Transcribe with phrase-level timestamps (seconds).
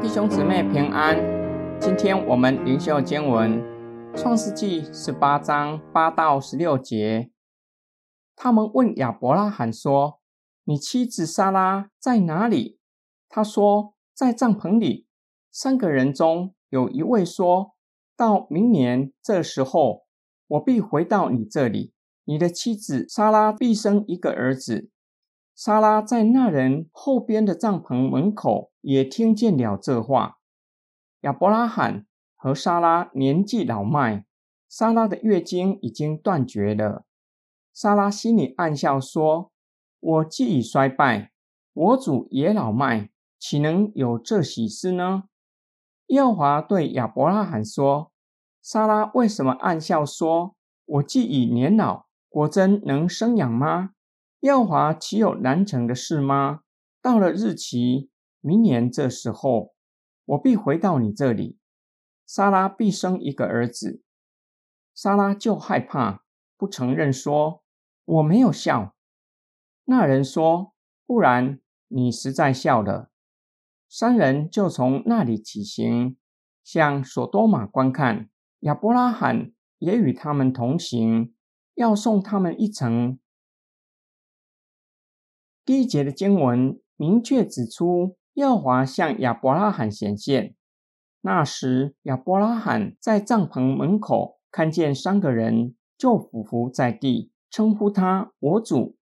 [0.00, 1.16] 弟兄姊妹平安，
[1.78, 3.62] 今天我们灵修经文
[4.16, 7.30] 《创世纪》十八章八到十六节。
[8.34, 10.20] 他们问亚伯拉罕说
[10.64, 12.78] ：“你妻子莎拉在哪里？”
[13.28, 15.06] 他说：“在帐篷里。”
[15.52, 17.74] 三个人中有一位说
[18.16, 20.06] ：“到明年这时候，
[20.46, 21.92] 我必回到你这里，
[22.28, 24.90] 你的妻子莎拉必生一个儿子。”
[25.56, 30.36] 莎拉在那人后边的帐篷门口也听见了这话。
[31.22, 34.26] 亚伯拉罕和莎拉年纪老迈，
[34.68, 37.06] 莎拉的月经已经断绝了。
[37.72, 39.50] 莎拉心里暗笑说
[39.98, 41.32] ：“我既已衰败，
[41.72, 43.08] 我主也老迈，
[43.38, 45.24] 岂能有这喜事呢？”
[46.08, 48.12] 耶和华对亚伯拉罕说
[48.62, 50.54] ：“莎拉为什么暗笑说
[50.86, 53.90] ：‘我既已年老，果真能生养吗？’”
[54.40, 56.60] 耀华岂有难成的事吗？
[57.02, 59.74] 到了日期，明年这时候，
[60.24, 61.58] 我必回到你这里，
[62.24, 64.02] 莎拉必生一个儿子。
[64.94, 66.22] 莎拉就害怕，
[66.56, 67.62] 不承认，说
[68.04, 68.94] ：“我没有笑。”
[69.86, 70.72] 那人说
[71.06, 73.10] ：“不然，你实在笑了。”
[73.88, 76.16] 三人就从那里起行，
[76.62, 78.28] 向索多玛观看。
[78.60, 81.34] 亚伯拉罕也与他们同行，
[81.78, 83.20] 要送他们一程。
[85.64, 90.56] 第一节的经文明确指出，耀华向亚伯拉罕显现。
[91.20, 98.96] 那时，亚伯拉罕在帐篷门口看见三个人，就俯伏在地，称呼他“我主”。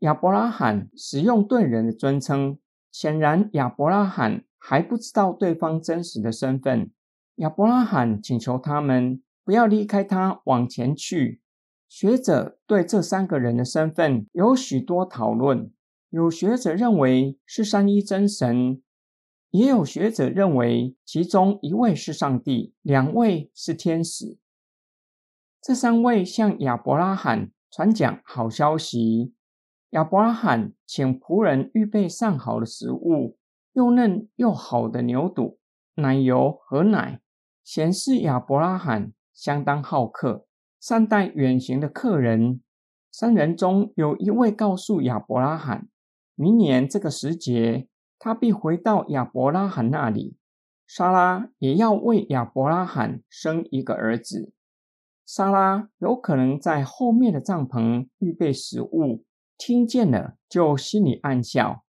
[0.00, 2.56] 亚伯拉罕使用对人的尊称，
[2.92, 6.92] 显然亚伯拉罕还不知道对方真实的身份。
[7.36, 11.40] 亚伯拉罕请求他们不要离开他，往前去。
[11.94, 15.70] 学者对这三个人的身份有许多讨论。
[16.08, 18.82] 有学者认为是三一真神，
[19.50, 24.38] 也有学者认为其中一位是上帝，两位是天使。
[25.60, 29.34] 这三位向亚伯拉罕传讲好消息。
[29.90, 33.36] 亚伯拉罕请仆人预备上好的食物，
[33.74, 35.58] 又嫩又好的牛肚、
[35.96, 37.20] 奶油和奶，
[37.62, 40.46] 显示亚伯拉罕相当好客，
[40.82, 42.60] 善待远行的客人。
[43.12, 45.86] 三人中有一位告诉亚伯拉罕。
[46.34, 47.86] 明年这个时节，
[48.18, 50.34] 他必回到亚伯拉罕那里。
[50.84, 54.52] 莎拉也要为亚伯拉罕生一个儿子。
[55.24, 59.22] 莎拉有可能在后面的帐篷预备食物，
[59.56, 61.84] 听见了就心里暗笑。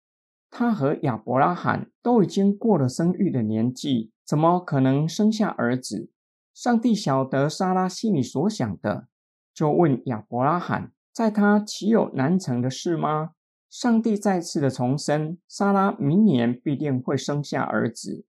[0.49, 6.09] 他和亚伯拉罕都已经过了生育的年纪，怎么可能生下儿子？
[6.58, 9.06] 上帝晓得莎拉心里所想的，
[9.54, 13.34] 就问亚伯拉罕：在他岂有难成的事吗？
[13.70, 18.26] 上帝再次的重申，莎拉明年必定会生下儿子。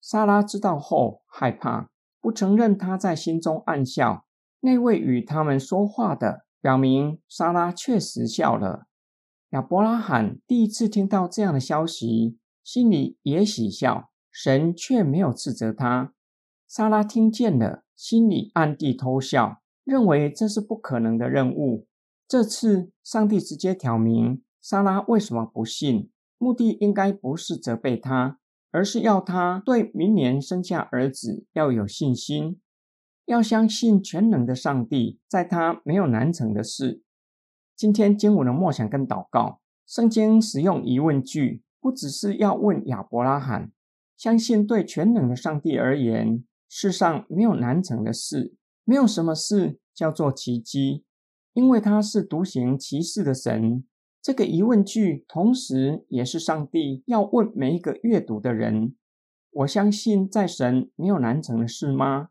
[0.00, 4.26] 莎拉知道后害怕，不承认她在心中暗笑。
[4.58, 8.88] 那位与他们说话的，表明莎拉确实笑了。
[9.50, 16.13] 亚伯拉罕第一次听到这样的消息，心里也喜笑，神却没有斥责他。
[16.76, 21.86] 莎拉听见了，心里暗地偷笑，认为这是不可能的任务。
[22.26, 24.42] 这次上帝直接挑明。
[24.60, 26.10] 莎拉为什么不信？
[26.36, 28.40] 目的应该不是责备他，
[28.72, 32.60] 而是要他对明年生下儿子要有信心，
[33.26, 37.04] 要相信全能的上帝，在他没有难成的事。
[37.76, 43.70] 今天经文的默想跟祷告，圣经使用疑问句，不只是要问亚伯拉罕，
[44.16, 46.44] 相信对全能的上帝而言，
[46.76, 48.52] 世上没有难成的事，
[48.82, 51.04] 没有什么事叫做奇迹，
[51.52, 53.84] 因为他是独行其事的神。
[54.20, 58.96] 这个疑问句，同时也是上帝要问每一个阅读的人：
[59.52, 62.30] 我相信在神没有难成的事吗？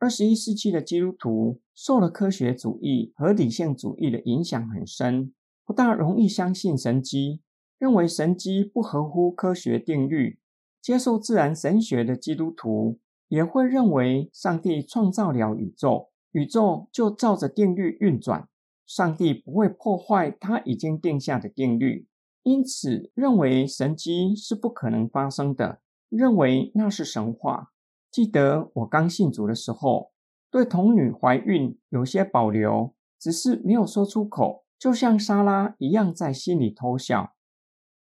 [0.00, 5.32] 二十一世纪的基督徒受了科学主义和理性主义的影响很深，
[5.64, 7.40] 不大容易相信神迹，
[7.78, 10.40] 认为神迹不合乎科学定律。
[10.82, 12.98] 接受自然神学的基督徒
[13.30, 18.48] 也会认为上帝创造了宇宙，宇宙就照着定律运转。
[18.84, 22.08] 上帝不会破坏他已经定下的定律，
[22.42, 27.70] 因此认为神迹是不可能发生的，认为那是神话。
[28.10, 30.10] 记得我刚信主的时候，
[30.50, 37.34] 对童女怀孕有些保留，只是没有说出口，就像莎拉一样在心里偷笑。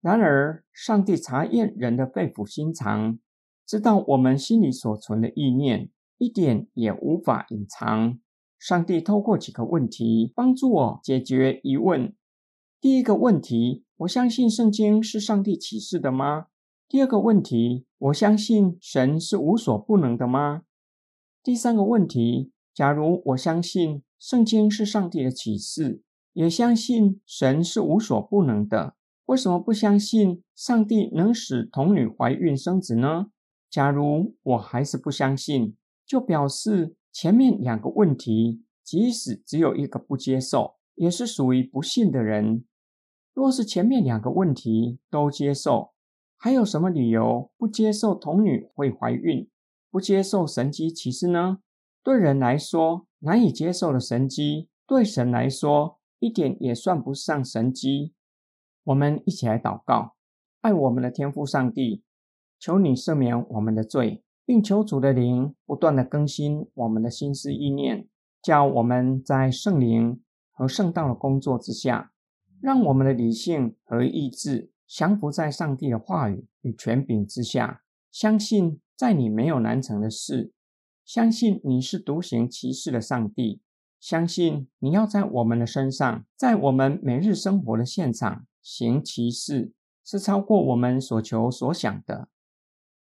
[0.02, 3.18] 然而，上帝查验人的肺腑心肠，
[3.66, 8.18] 知道我们心里所存的意念，一点也无法隐藏。
[8.58, 12.14] 上帝透过几个问题帮助我解决疑问，
[12.80, 16.46] 第一个问题，我相信圣经是上帝启示的吗？
[16.88, 20.62] 第二个问题，我相信神是无所不能的吗？
[21.42, 26.02] 第三个问题，假如我相信圣经是上帝的启示，
[26.32, 28.94] 也相信神是无所不能的，
[29.26, 33.26] 为什么不相信上帝能使童女怀孕生子呢？
[33.74, 35.76] 假如我还是不相信，
[36.06, 42.64] 就表示前面两个问题，即使只有一个不接受，也是属于不信的人。
[43.32, 45.92] 若是前面两个问题都接受，
[46.36, 49.50] 还有什么理由不接受童女会怀孕？
[49.90, 51.58] 不接受神机启示呢？
[52.04, 58.14] 对人来说难以接受的神机，对神来说一点也算不上神机。
[58.84, 60.14] 我们一起来祷告，
[60.60, 62.04] 爱我们的天父上帝，
[62.64, 68.08] 求你赦免我们的罪，并求主的灵不断的更新我们的心思意念，
[68.40, 72.10] 叫我们在圣灵和圣道的工作之下，
[72.62, 78.80] 让我们的理性和意志降服在上帝的话语与权柄之下，相信。
[78.96, 80.52] 在你没有难成的事，
[81.04, 83.60] 相信你是独行其事的上帝，
[83.98, 89.72] 相信你要在我们的身上，在我们每日生活的现场行其事，
[90.04, 92.28] 是超过我们所求所想的。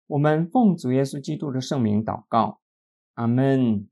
[0.07, 2.59] 我们奉主耶稣基督的圣名祷告
[3.15, 3.87] 阿门。